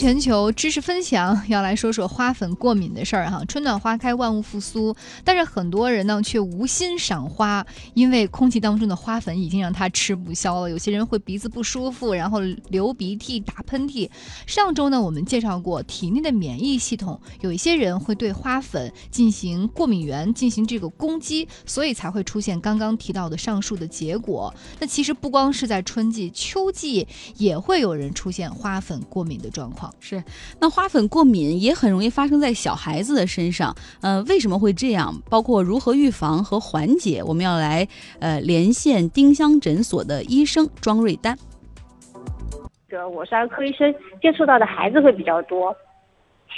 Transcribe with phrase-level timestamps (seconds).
[0.00, 3.44] 全球知识分享要来说说花粉过敏的事儿哈。
[3.44, 10.70] 春暖花开，万物复苏，但是很多人呢却无心赏花，因为空气当中的花粉已经让他吃不消了。
[10.70, 12.40] 有些人会鼻子不舒服，然后
[12.70, 14.08] 流鼻涕、打喷嚏。
[14.46, 24.54] 上周呢，我们介绍过体内的免疫系统，有一些人会对花粉进行过敏源进行这个攻击，所以才会出现刚刚提到的上述的结果。
[24.78, 27.06] 那其实不光是在春季，秋季
[27.36, 29.50] 也会有人出现花粉过敏的。
[29.50, 30.22] 状况是，
[30.60, 33.74] 那花粉过敏也很容易发生在小孩子的身上。
[34.00, 35.12] 呃，为什么会这样？
[35.28, 37.86] 包括如何预防和缓解，我们要来
[38.20, 41.36] 呃连线丁香诊所的医生庄瑞丹。
[42.88, 45.74] 这我是儿科医生，接触到的孩子会比较多。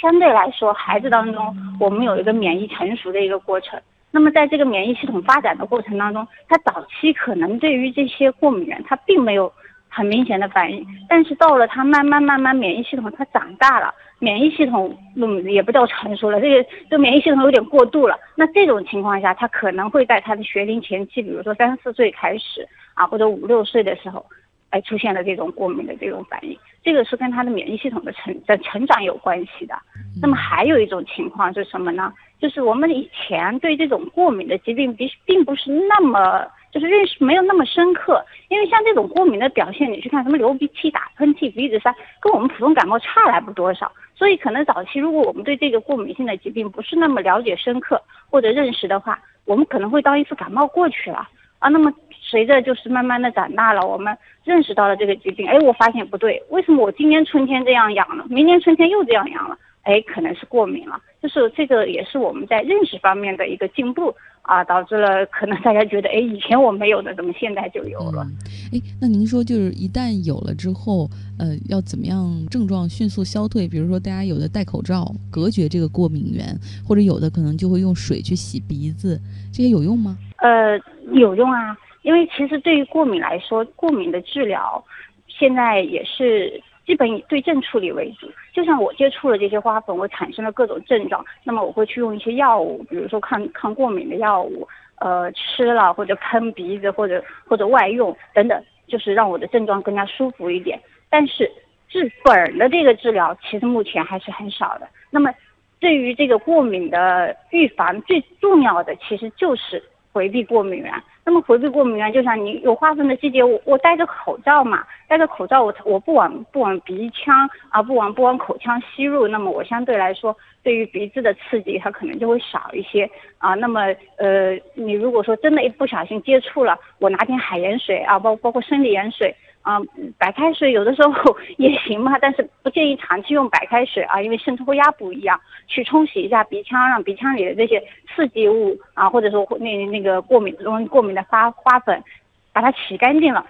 [0.01, 3.79] 相对来说，孩子当中我们有一个免疫成熟的一个过程。
[4.11, 9.51] 那么在这个免疫系统发展的过程当中，他早期可能对于这些过敏源，他并没有。
[9.95, 18.17] 很明显的反应，但是到了他慢慢慢慢免疫系统他长大了，免疫系统嗯也不叫成熟了，这个这免疫系统有点过度了。
[18.35, 24.25] 那这种情况下，他可能会在他的学龄前期，比如说三四岁开始啊，或者五六岁的时候，
[24.71, 29.75] 哎出现了这种过敏的这种反应，这个是跟他的免疫系统的成的成长有关系的。
[30.19, 32.11] 那么还有一种情况是什么呢？
[32.39, 36.47] 就是我们以前对这种过敏的疾病并并不是那么。
[36.73, 43.91] 就是认识没有那么深刻，因为像这种过敏的表现，你去看什么流鼻涕、打喷嚏、鼻子塞，跟我们普通感冒差来不多少。
[44.15, 51.27] 所以可能早期如果我们对这个过敏性的疾病不是那么了解深刻或者认识的话，我们可能会当一次感冒过去了
[51.59, 51.69] 啊。
[51.69, 59.55] 那么随着就是慢慢的长大了，我们认识到了这个疾病，哎，我发现不对，为什么我今年春天这样痒了，明年春天又这样痒了？
[59.83, 60.99] 哎，可能是过敏了。
[61.21, 64.15] 就是这个也是我们在认识方面的一个进步。
[64.43, 68.27] 啊，导致了可能大家觉得，哎，以前我没有的，怎么现在就有了？
[68.73, 73.67] 哎，那您说就是一旦有了之后，呃，要怎么样症状迅速消退？
[73.67, 76.45] 比如说大家有的戴口罩隔绝这个过敏源，
[76.85, 79.17] 或者有的可能就会用水去洗鼻子，
[79.53, 80.17] 这些有用吗？
[80.37, 80.77] 呃，
[81.13, 84.83] 有用啊，因为其实对于过敏来说，过敏的治疗
[85.27, 86.61] 现在也是。
[86.85, 94.67] 基本以对症处理为主，就像我接触了这些花粉，我产生了各种症状，那么我会去用一些药物，比如说抗抗过敏的药物，
[94.99, 100.79] 呃，吃了或者喷鼻子或者或者外用等等，就是让我的症状更加舒服一点。
[101.09, 101.49] 但是
[101.87, 104.87] 治本的这个治疗，其实目前还是很少的。
[105.09, 105.33] 那么
[105.79, 110.91] 对于这个过敏的预防，最重要的其实就是回避过敏源。
[111.25, 123.53] 那么回避过敏源，就像你有花粉的季节，我我戴着口罩嘛，戴着口罩，我我不往不往鼻腔啊，不往不往口腔吸入，那么我相对来说，对于鼻子的刺激，它可能就会少一些啊。
[123.53, 123.81] 那么
[124.17, 129.33] 呃，你如果说真的一不小心接触了，我拿点海盐水啊，包包括生理盐水。
[129.63, 129.79] 啊，
[130.17, 137.81] 白开水有的时候也行嘛，但是不建议长期用白开水啊，因为渗透压不一样，去冲洗一下鼻腔，让鼻腔里的这些
[138.13, 142.03] 刺激物啊，或者说那那个过敏容易过敏的花花粉，
[142.51, 143.45] 把它洗干净了。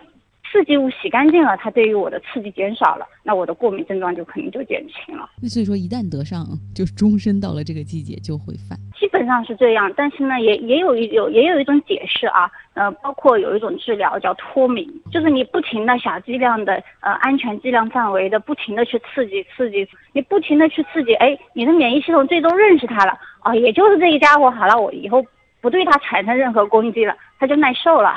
[0.54, 5.28] 刺激物洗干净了，它对于我的刺激减少了，那我的过敏症状就肯定就减轻了。
[5.42, 8.78] 那所以说，一旦得上，就终身到了这个季节就会犯。
[8.96, 25.26] 基本上是这样，但是呢，也也有一有也有一种解释啊，呃，包括有一种治疗叫脱敏，就是你不停的小剂量的呃安全剂量范围的不停的去刺激刺激，你不停的去刺激，哎，你的免疫系统最终认识它了，啊，也就是这个家伙好了，我以后
[25.62, 28.14] 不对它产生任何攻击了，它就耐受了。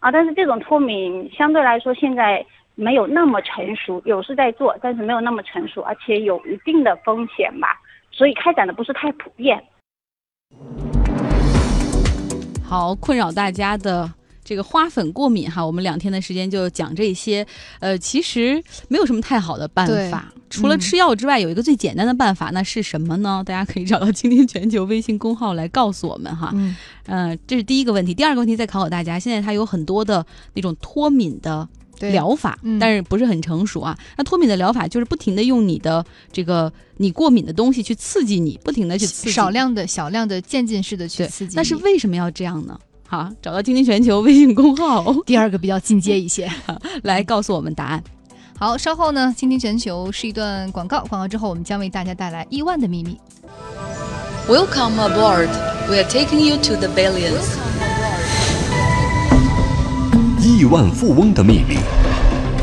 [0.00, 2.44] 啊，但是这种脱敏相对来说现在
[2.74, 7.78] 没有那么成熟，有是在做，但是没有那么成熟，而且有一定的风险吧，
[8.10, 9.62] 所以开展的不是太普遍。
[12.64, 14.08] 好，困扰大家的。
[14.50, 17.46] 这个花粉过敏哈，我们两天的时间就讲这些。
[17.78, 23.40] 呃，其实没有什么太好的办法，除了吃药之外，有一个最简单的办法，那是什么呢？
[23.46, 26.50] 大家可以找到“倾听全球”微信公号来告诉我们哈。
[26.54, 26.74] 嗯，
[27.06, 28.12] 呃，这是第一个问题。
[28.12, 31.68] 第二个问题再考考大家，现在它有很多的那种脱敏的
[32.00, 33.96] 疗法，但是不是很成熟啊？
[34.18, 41.54] 那脱敏的疗法就是不停的用你的这个你过敏的东西去刺激你，不停的去刺激，少量的小量的渐进式的去刺激。
[41.54, 42.76] 但是为什么要这样呢？
[43.10, 45.12] 好，找到“听听全球”微信公号。
[45.26, 46.48] 第二个比较进阶一些，
[47.02, 48.00] 来告诉我们答案。
[48.56, 53.18] 好，稍后呢，“听听全球”是一段广告，广告之后我们将为大家带来亿万的秘密。
[54.48, 55.48] Welcome aboard,
[55.88, 57.58] we are taking you to the billions。
[60.40, 61.78] 亿万富翁的秘密，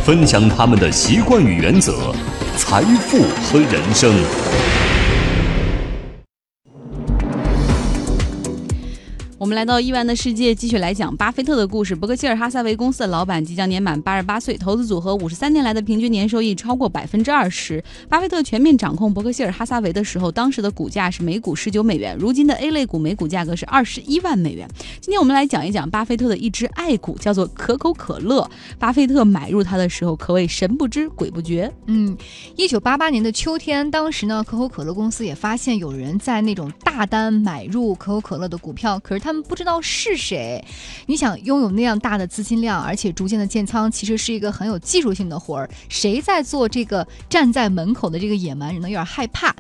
[0.06, 2.14] 分享他们的习惯与原则，
[2.56, 3.18] 财富
[3.52, 4.14] 和人生。
[9.40, 11.96] 我们来到亿万的世界，继续来讲巴菲特的故事。
[11.96, 17.84] 伯克希尔哈撒韦公司的老板即将年满八十八岁，投资组合五十三年来的平均年收益超过百分之二十。
[18.10, 24.68] 巴菲特全面掌控伯克希尔哈撒韦的时候，当时的股价是每股十九美元，如今的 A 类股每股价格是二十一万美元。
[25.00, 28.50] 今天我们来讲一讲巴菲特的一只爱股，叫做可口可乐。
[28.80, 31.72] 巴菲特买入它的时候可谓神不知鬼不觉。
[31.86, 32.18] 嗯，
[32.56, 40.64] 一九八八年的秋天，当时呢，可口可乐公司也发现有人在那种大单买入可口可乐的股票，可是他他们不知道是谁。
[41.06, 45.70] 你想拥有那样大的资金量，而且逐渐的建仓，其实是一个很有技术性的活儿。
[45.90, 48.88] 谁在做这个站在门口的这个野蛮人呢？
[48.88, 49.54] 有点害怕。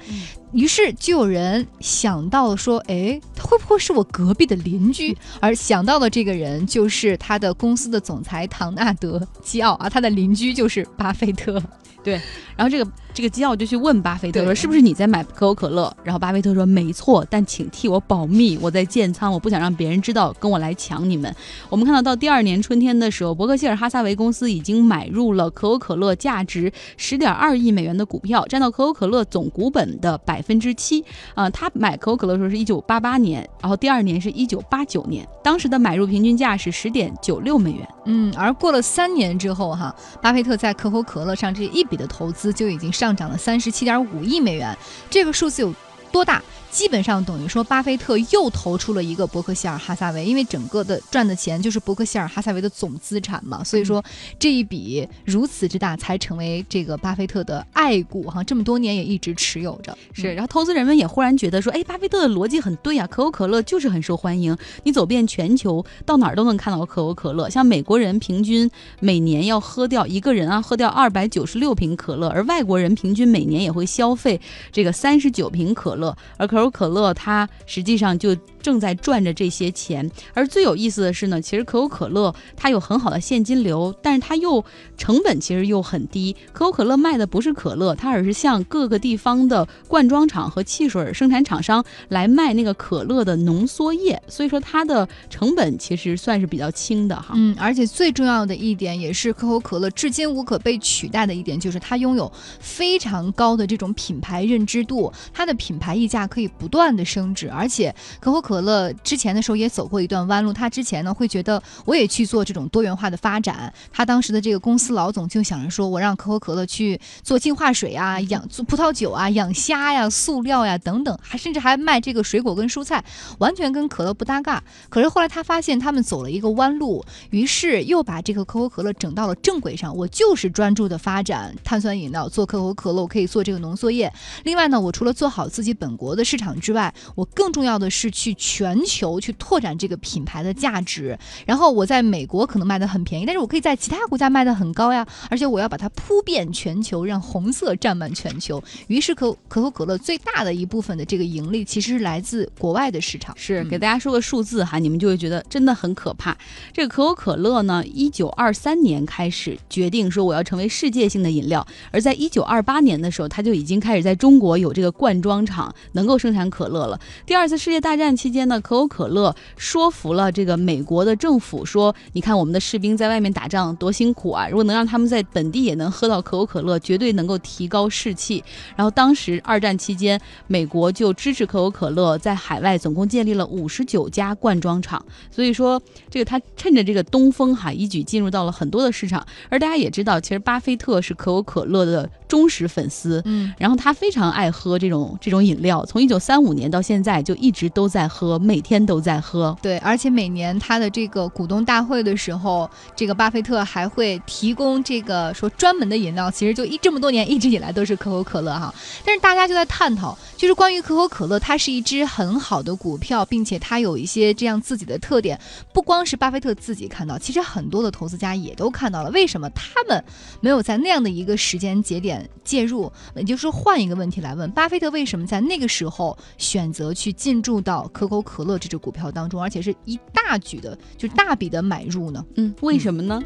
[0.54, 5.18] 于是就有人想到说，哎，他会不会是我隔壁的邻居？
[5.42, 11.62] 而想到的这个人就是他的公司的总裁唐纳德·基奥啊，他的邻居就是巴菲特。
[12.02, 12.14] 对，
[12.56, 12.90] 然后这个。
[13.18, 21.36] 这个基奥就去问巴菲特说：“是不是你在买可口可乐？”然后巴菲特说：“没错，但请替我保密，我在建仓，我不想让别人知道，跟我来抢你们。”
[21.68, 31.04] 我们看到，到第二年春天的时候，伯克希尔哈撒韦公司已经买入了可口可乐价值十点二亿美元的股票，占到可口可乐总股本的百分之七。
[31.34, 37.88] 啊，他买可口可乐的时候是一九八八年，然后第二年是一九八九年，当时的买入平均价是十点九六美元。
[38.06, 44.78] 嗯，而过了三年之后，哈，巴菲特在可口可乐上这一笔的投资就已经上上涨了三十七点五亿美元，
[45.10, 45.74] 这个数字有
[46.12, 46.44] 多大？
[46.70, 54.04] 基本上等于说，巴菲特又投出了一个伯克希尔哈撒韦，因为整个的赚的钱就是伯克希尔哈撒韦的总资产嘛，所以说
[54.38, 59.98] 这一笔如此之大，才成为这个巴菲特的爱股哈，这么多年也一直持有着。
[60.14, 67.50] 是，然后投资人们也忽然觉得说，哎，巴菲特的逻辑很对啊，可口可乐就是很受欢迎，你走遍全球，到哪儿都能看到可口可乐。
[67.50, 68.70] 像美国人平均
[69.00, 74.40] 每年要喝掉一个人啊，喝掉二百九十六瓶可乐，而外国人平均每年也会消费
[74.72, 76.57] 这个三十九瓶可乐，而可。
[76.58, 78.36] 可口可乐，它实际上就。
[78.60, 84.62] 正在赚着这些钱，而最有意思的是呢，其实可口可乐它有很好的现金流，但是它又
[84.98, 86.36] 成本其实又很低。
[86.52, 97.36] 可口可乐卖的不是可乐，它而是向各个地方的罐装厂和汽水生产厂商来卖那个可乐的浓缩液，所以说它的成本其实算是比较轻的哈。
[97.36, 113.72] 嗯，而且最重要的一点，也是可口可乐至今无可被取代的一点，就是它拥有非常高的这种品牌认知度，它的品牌溢价可以不断的升值，而且可口可可乐之前的时候也走过一段弯路，他之前呢会觉得我也去做这种多元化的发展。
[113.92, 123.04] 他当时的这个公司老总就想着说，我让可口可乐去做净化水啊，养做葡萄酒啊，养虾呀，塑料呀等等，还甚至还卖这个水果跟蔬菜，
[123.40, 124.64] 完全跟可乐不搭嘎。
[124.88, 129.94] 可是后来他发现他们走了一个弯路，于是又把这个可口可乐整到了正轨上。
[129.94, 134.12] 我就是专注的发展碳酸饮料，做可口可乐，我可以做这个浓缩液。
[134.46, 138.38] 另外呢，我除了做好自己本国的市场之外，我更重要的是去。
[138.40, 148.64] 全球去拓展这个品牌的价值，然后我在美国可能卖的很便宜，但是我可以在其他国家卖的很高呀，而且我要把它铺遍全球，让红色占满全球。
[148.88, 153.36] 于是可可口可乐最大的一部分的这个盈利其实是来自国外的市场。
[153.38, 156.38] 是给大家说个数字哈，你们就会觉得真的很可怕。
[156.72, 167.00] 这个可口可乐呢，一九二三年开始决定说我要成为世界性的饮料，而在一九二八年的时候，它就已经开始在中国有这个灌装厂能够生产可乐了。
[167.26, 168.48] 第二次世界大战期间。
[168.48, 178.44] 呢，可口可乐说服了这个美国的政府，说你看我们的士兵在外面打仗多辛苦啊，如果能让他们在本地也能喝到可口可乐，绝对能够提高士气。
[178.76, 189.26] 然后当时二战期间，美国就支持可口可乐在海外总共建立了五十九家灌装厂，所以说这个他趁着这个东风哈，一举进入到了很多的市场。
[189.50, 198.38] 而大家也知道，其实巴菲特是可口可乐的忠实粉丝，嗯，然后他非常爱喝这种这种饮料，从一九三五年到现在就一直都在喝。
[198.40, 199.58] 每天都在喝。
[199.62, 206.30] 对，而且每年他的这个股东大会的时候，这个巴菲特还会提供这个说专门的饮料。
[206.30, 208.74] 其实就一这么多年一直以来都是可口可乐哈。
[209.04, 215.40] 但是大家就在探讨，就是关于可口可乐，它是一只很好的股票，并且它有一些这样自己的特点。
[215.74, 219.10] 不光是巴菲特自己看到，其实很多的投资家也都看到了。
[219.10, 220.04] 为什么他们
[220.42, 222.92] 没有在那样的一个时间节点介入？
[223.16, 226.07] 也就是说换一个问题来问，巴菲特为什么在那个时候
[226.38, 228.22] 选择去进驻到可口？
[228.22, 232.26] 可乐这只股票当中，而且是一大举的，就是大笔的买入呢？
[232.36, 233.24] 嗯，为什么呢？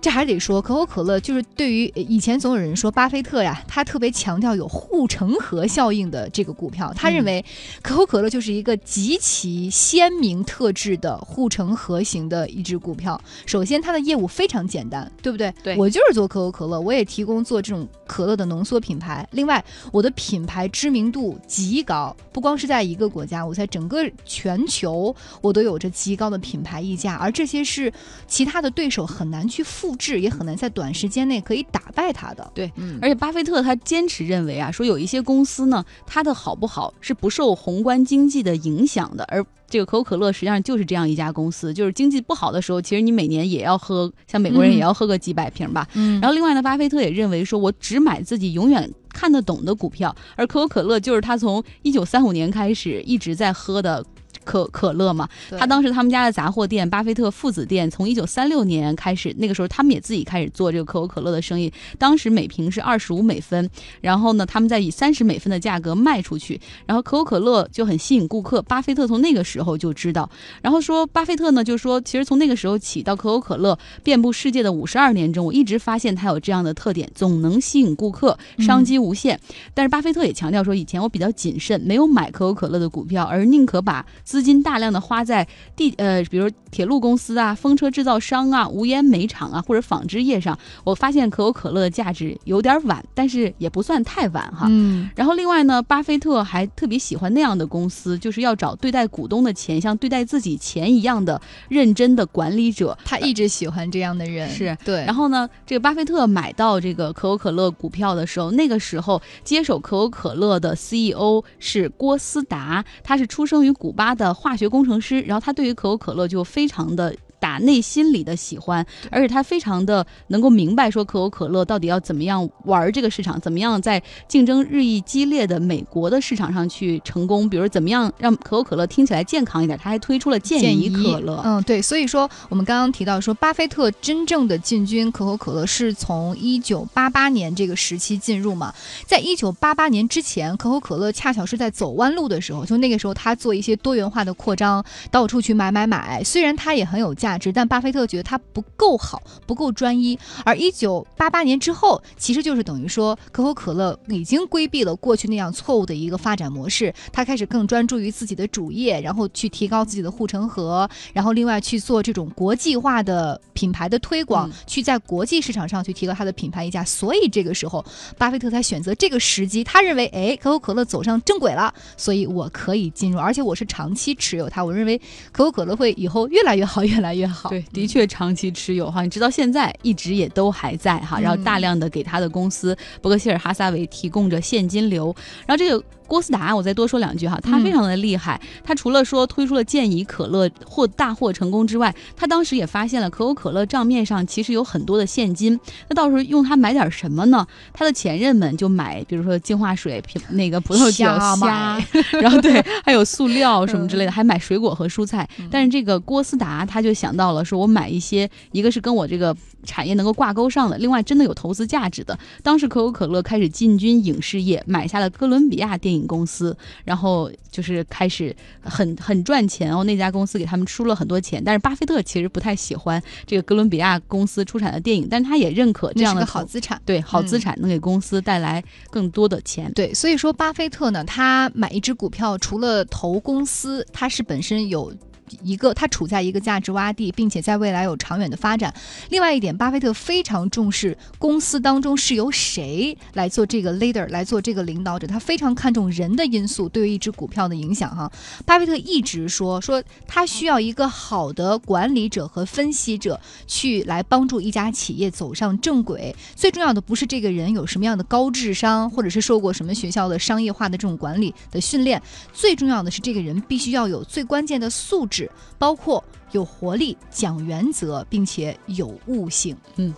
[0.00, 7.44] 这还得说可口可乐，就是对于以前总有人说巴菲特呀，他特别强调有护城河效应的这个股票，他认为
[7.82, 13.20] 可口可乐就是一个极其鲜明特质的护城河型的一只股票。
[13.44, 15.52] 首先，它的业务非常简单，对不对？
[15.62, 19.26] 对我就是做可口可乐，我也提供做这种可乐的浓缩品牌。
[19.32, 27.92] 另外，我的品牌知名度极高，不光是在一个国家，我在整个全球我都有着极高的品牌溢价，而这些是
[28.28, 32.50] 其他的对手很难去复制，也很难在短时间内可以打败它的。
[32.54, 45.86] 对，嗯，而且巴菲特他坚持认为啊，说有一些公司呢，它的好不好是不受宏观经济的影响的，而这个可口可乐实际上就是这样一家公司，就是经济不好的时候，其实你每年也要喝，像美国人也要喝个几百瓶吧。
[45.94, 54.04] 嗯，然后另外呢，巴菲特也认为说，我只买自己永远看得懂的股票，而可口可乐就是他从一九三五年开始一直在喝的。
[54.48, 55.28] 可可乐嘛，
[55.58, 61.70] 他当时他们家的杂货店巴菲特父子店，从一九三六年开始，那个时候他们也自己开始做这个可口可乐的生意。
[61.98, 63.68] 当时每瓶是二十五美分，
[64.00, 68.62] 然后呢，他们再以三十美分的价格卖出去，然后可口可乐就很吸引顾客。
[68.62, 70.30] 巴菲特从那个时候就知道，
[70.62, 79.38] 然后说巴菲特呢就说，其实从那个时候起到可口可乐遍布世界的五十二年中，我一直发现它有这样的特点，总能吸引顾客，商机无限。
[79.74, 84.06] 但是巴菲特也强调说，以前我比较谨慎，没有买可口可乐的股票，而宁可把
[84.38, 90.56] 资金大量的花在地呃，比如铁路公司啊、风车制造商啊、无烟煤厂啊或者纺织业上。
[90.84, 94.68] 我发现可口可乐的价值有点晚，但是也不算太晚哈。
[94.70, 102.96] 嗯，然后另外呢，巴菲特还特别喜欢那样的公司，就是要找对待股东的钱像对待自己钱一样的认真的管理者。
[103.04, 105.04] 他一直喜欢这样的人，是对。
[105.04, 117.47] 然后呢，这个巴菲特买到这个可口可乐股票的时候，那个时候接手可口可乐的 CEO 是郭思达，他是出生于古巴的化学工程师，然后他对于可口可乐就非常的打。
[117.58, 131.42] 打内心里的喜欢，而且他非常的能够明白说可口可乐到底要怎么样玩这个市场，怎么样在竞争日益激烈的美国的市场上去成功，比如怎么样让可口可乐听起来健康一点，他还推出了健健怡可乐。
[131.44, 138.72] 嗯，对，所以说我们刚刚提到说，巴菲特真正的进军可口可乐是从一九八八年这个时期进入嘛，
[139.06, 150.18] 在一九八八年之前，可口可乐恰巧是在走弯路的时候，就那个时候他做一些多元化的扩张，到处去买买买，虽然它也很有价值，但巴菲特觉得它不够好，不够专一。
[150.44, 166.84] 而一九八八年之后，其实就是等于说可口可乐已经规避了过去那样错误的一个发展模式，它开始更专注于自己的主业，然后去提高自己的护城河，然后另外去做这种国际化的品牌的推广，嗯去在国际市场上去提高它的品牌溢价。
[166.84, 167.84] 所以这个时候，
[168.16, 175.00] 巴菲特才选择这个时机，他认为，哎，可口可乐走上正轨了，所以我可以进入，而且我是长期持有它，我认为
[175.32, 177.37] 可口可乐会以后越来越好，越来越好。
[177.48, 185.14] 对，的确长期持有哈，你直到现在一直也都还在哈，然后嗯大量的给他的公司伯克希尔哈撒韦提供着现金流，
[185.46, 185.84] 然后这个。
[186.08, 188.40] 郭思达，我再多说两句哈，他嗯非常的厉害。
[188.64, 195.60] 他除了说推出了健怡可乐获大获成功之外，他当时也发现了可口可乐账面上其实有很多的现金。
[195.88, 197.46] 那到时候用它买点什么呢？
[197.74, 201.80] 他的前任们就买，比如说净化水、瓶那个葡萄酒、瞎虾，
[202.20, 205.28] 然后对， 还有塑料什么之类的，还买水果和蔬菜。
[205.38, 209.34] 嗯但是这个郭思达他就想到了，说我买一些，一个是跟我这个
[209.64, 212.18] 产业能够挂钩上的，另外真的有投资价值的。
[212.42, 219.84] 当时可口可乐开始进军影视业，买下了哥伦比亚电影公司，然后就是开始很很赚钱哦。
[219.84, 226.80] 那家公司给他们出了很多钱，但是巴菲特其实不太喜欢这个哥伦比亚公司出产的电影，但是他也认可这样的好资产。
[226.84, 229.72] 对好资嗯产能给公司带来更多的钱。
[229.74, 234.92] 对，所以说巴菲特呢，他买一只股票，除了投公司，他是本身有。
[235.42, 238.72] 一个，它处在一个价值洼地，并且在未来有长远的发展。
[239.10, 247.94] 另外一点，巴菲特非常重视公司当中是由谁来做这个 leader，来做这个领导者，他非常看重人的因素对于一只股票的影响。
[247.94, 248.10] 哈，
[248.44, 256.14] 巴菲特一直说说他需要一个好的管理者和分析者去来帮助一家企业走上正轨。
[256.36, 262.00] 最重要的不是这个人有什么样的高智商，或者是受过什么学校的商业化的这种管理的训练，
[262.32, 265.17] 最重要的是这个人必须要有最关键的素质，
[265.58, 269.56] 包括有活力、讲原则，并且有悟性。
[269.76, 269.94] 嗯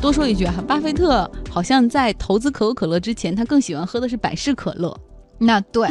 [0.00, 4.96] 多说一句啊，巴菲特好像在投资可口可乐之前，他更喜欢喝的是百事可乐。
[5.42, 5.88] 那对，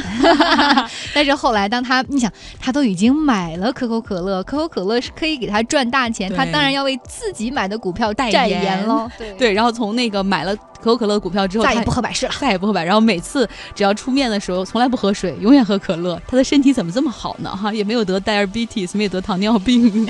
[1.13, 9.09] 但是后来当他你想，他都已经买了可口可乐，可口可乐是可以给他赚大钱，他当然要为自己买的股票代代言言喽。
[9.17, 12.31] 对，对，然后从那个买了可口可乐的股票之后，再也不喝百事了。
[12.39, 16.21] 再也不喝百，然后每次只要出面的时候，从来不喝水，永远喝可乐。
[16.27, 17.49] 他的身体怎么这么好呢？
[17.49, 20.07] 哈，也没有得 diabetes，没有得糖尿病。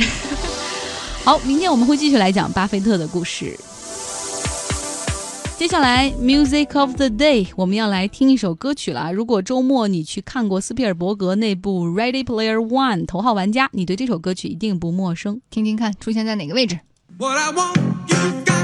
[1.24, 3.58] 好，明天我们会继续来讲巴菲特的故事。
[5.60, 9.12] 接下来，Music of the Day，我们要来听一首歌曲了。
[9.12, 15.42] 如果周末你去看过斯皮尔伯格那部《Ready Player One》头号玩家，你对这首歌曲一定不陌生。
[15.50, 16.80] 听听看，出现在哪个位置？
[17.20, 17.62] 这首歌
[18.08, 18.59] 曲出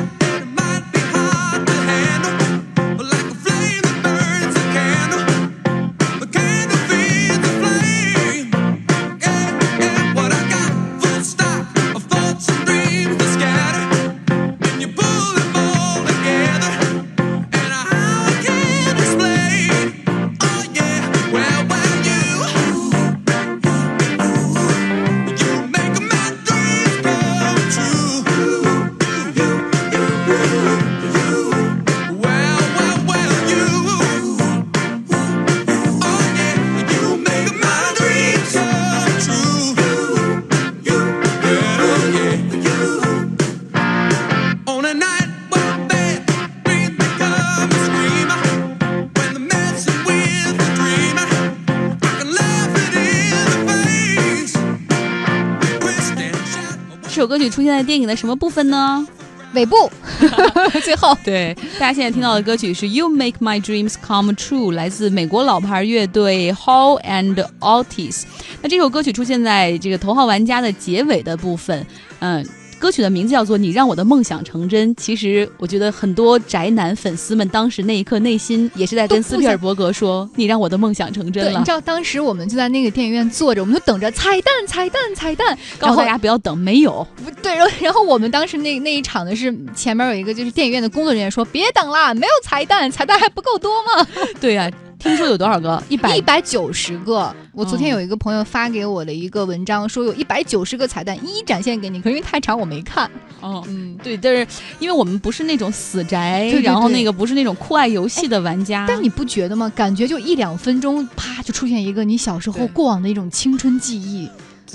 [57.66, 59.08] 现在电影的什么部分呢？
[59.54, 59.90] 尾部，
[60.84, 61.18] 最后。
[61.24, 68.26] 对，大家现在听到的歌曲是《You Make My Dreams Come True》，来自美国老牌乐队 Hall and Otis。
[68.62, 71.84] 那这首歌曲出现在这个《头号玩家》的结尾的部分，
[72.20, 72.48] 嗯。
[72.80, 74.96] 歌曲的名字叫做《你让我的梦想成真》。
[75.00, 87.06] 其实我觉得很多宅男粉丝们当时那一刻内心也是在跟斯皮尔伯格说：“你让我的梦想成真了。”你知道当时我们就在那个电影院坐着，我们就等着彩蛋、彩蛋、彩蛋，告诉大家不要等，没有。
[87.42, 94.08] 对，然后然后我们当时那那一场的是前面有一个就是电影院的工作人员说：“别等啦，没有彩蛋，彩蛋还不够多吗？”
[94.40, 94.72] 对呀。
[94.98, 95.82] 听说有多少个？
[95.90, 97.34] 一百一百九十个。
[97.54, 102.02] 我昨天有一个朋友发给我的一个文章，说有一百九十个彩蛋，一一展现给你。
[102.02, 103.10] 可是因为太长，我没看。
[103.40, 104.48] 哦，嗯，对，但是
[104.80, 108.86] 因为我们不是那种死宅，然后那个不是那种酷爱游戏的玩家。
[108.88, 109.72] 但你不觉得吗？
[109.76, 114.30] 感觉就一两分钟，啪就出现一个你小时候过往的一种青春记忆。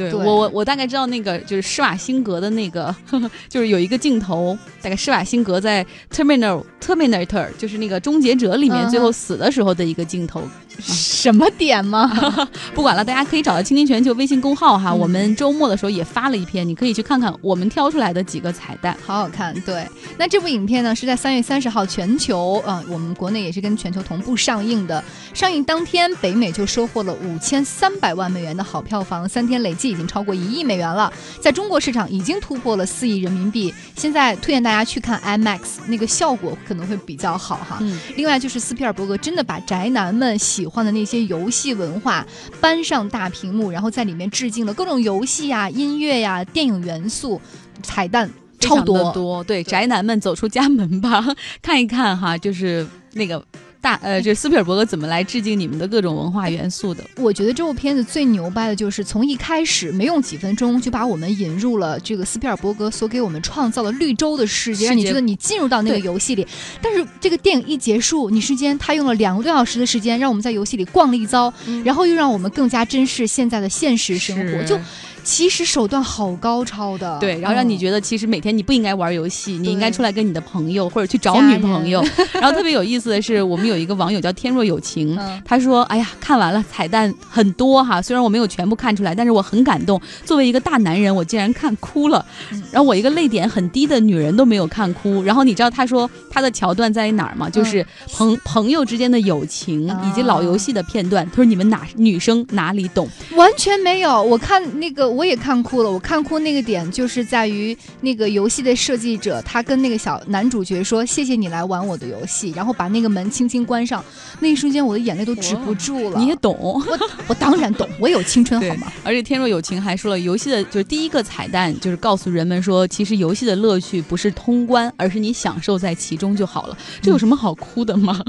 [0.09, 10.42] 对我我我大概知道那个就是施瓦辛格的那个，呵 呵就是有一个镜头，大概施瓦辛格在 Terminator Terminator 就是那个终结者里面最后死的时候的一个镜头。
[10.79, 12.11] 什么点吗？
[12.75, 14.93] 不管了，大家可以找到“青青全球”微信公号哈。
[14.93, 19.55] 我们周末的时候也发了一篇，你可以去看看我们挑出来的几个彩蛋，好好看。
[19.62, 19.87] 对，
[20.17, 25.02] 那这部影片呢是在三月三十号全球啊，我们国内也是跟全球同步上映的。
[25.35, 31.13] 上映当天，北美就收获了五千三百万美元的好票房，三天累计已经超过一亿美元了。
[31.41, 33.73] 在中国市场已经突破了四亿人民币。
[33.97, 37.78] 现在推荐大家去看 IMAX，那个效果可能会比较好哈。
[37.80, 38.00] 嗯。
[38.17, 42.27] 另外就是斯皮尔伯格真的把宅男们喜欢的那些游戏文化
[42.61, 47.41] 搬上大屏幕，然后在里面致敬了各种游戏呀、音乐呀、电影元素，
[47.83, 49.43] 彩蛋超多多。
[49.45, 51.25] 对，宅男们走出家门吧，
[51.63, 53.45] 看一看哈，就是那个。
[53.80, 57.02] 大呃，就斯皮尔伯格怎么来致敬你们的各种文化元素的？
[57.16, 66.47] 我觉得这部片子最牛掰的就是从一开始没用几分钟就把我们引入了这个斯皮尔伯格所给我们创造的绿洲的世界，让你觉得你进入到那个游戏里。
[66.82, 71.52] 但是这个电影一结束，你瞬间他用了两个多小时的时间让我们在游戏里逛了一遭，
[71.84, 74.78] 然后又让我们更加珍视现在的现实生活，就。
[75.23, 82.02] 其实手段好高超的，对，然后让你觉得其实每天你不应该玩游戏，你应该出来跟你的朋友或者去找女朋友。
[82.35, 90.00] 然后特别有意思的是，我们有一个网友叫天若有情，他说：“哎呀，看完了彩蛋很多哈，虽然我没有全部看出来，但是我很感动。
[90.25, 92.25] 作为一个大男人，我竟然看哭了。
[92.71, 95.23] 然后我一个泪点很低的女人都没有看哭。
[95.23, 97.50] 然后你知道他说他的桥段在于哪儿吗？
[97.50, 101.28] 就是朋朋友之间的友情以及老游戏的片段。
[101.30, 103.09] 他说你们哪女生哪里懂？
[103.37, 104.23] 完全没有。
[104.23, 105.10] 我看那个。
[105.11, 114.05] 我也看哭了，我看哭那个点就是在于那个游戏的设计者，他跟那个小男主角说：“谢谢你来玩我的游戏。”然后把那个门轻轻关上，
[114.41, 116.19] 那一瞬间我的眼泪都止不住了。
[116.19, 116.83] 你也懂，我
[117.27, 118.93] 我当然懂，我有青春好吗？
[119.03, 126.77] 而且天若有情还说了，游戏的就是第一个彩蛋，就是告诉人们说，其实游戏的乐趣不是通关，而是你享受在其中就好了。
[127.03, 128.23] 这有什么好哭的吗？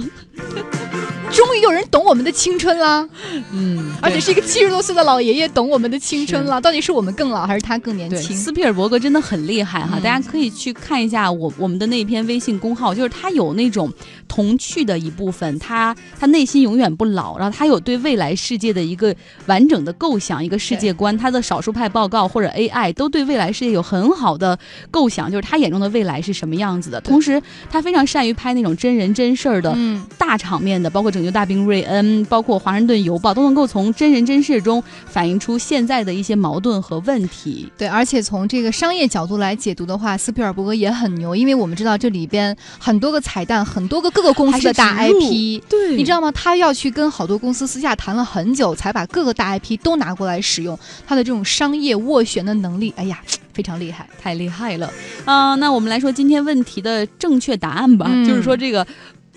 [1.32, 3.08] 终于有人懂我们的青春了，
[3.52, 6.60] 嗯，而且是一个七十多岁的老爷爷懂我们的青春了。
[6.60, 8.36] 到底是我们更老，还是他更年轻？
[8.36, 13.92] 斯皮尔伯格真的很厉害哈，大家可以去看一下我我们的那篇微信公号，就是他有那种
[14.28, 19.16] 童趣的一部分，他他内心永远不老，然后他有对未来世界的一个
[19.46, 21.18] 完整的构想，一个世界观。
[21.18, 24.58] 他的少数派报告或者 AI 都对未来世界有很好的
[24.90, 27.00] 构想，就是他眼中的未来是什么样子的。
[27.00, 29.76] 同时，他非常善于拍那种真人真事儿的
[30.18, 31.21] 大场面的，包括整。
[31.22, 37.72] 拯救大兵瑞恩，包括华盛顿邮报，都能够从真人真事中反映出现在的一些矛盾和问题。
[37.78, 46.32] 对，而且从这个商业角度来解读的话，斯皮尔伯格也很牛，因为我们知道这里边很多个彩蛋，很多个各个公司的大 IP，对，你知道吗？
[46.32, 50.78] 他要去跟好多公司私下谈了很久，才把各个大 IP 都拿过来使用。
[51.06, 53.20] 他的这种商业斡旋的能力，哎呀。
[53.54, 54.90] 非常厉害，太厉害了
[55.26, 55.56] 啊！
[55.56, 58.88] 那我们来说今天问题的正确答案吧，就是说这个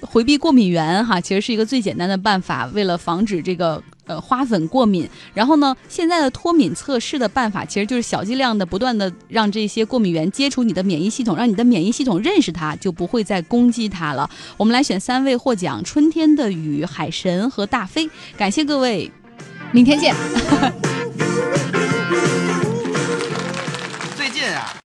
[0.07, 2.67] 回避过敏源哈，其实是一个最简单的办法。
[2.75, 14.29] 为了防止这个呃花粉过敏，然后呢，现在的脱敏测试的办法其实就是小剂量的不断的让这些过敏源接触你的免疫系统，让你的免疫系统认识它，就不会再攻击它了。
[14.57, 18.09] 我们来选三位获奖：春天的雨、海神和大飞。
[18.37, 19.11] 感谢各位，
[19.73, 20.15] 明天见。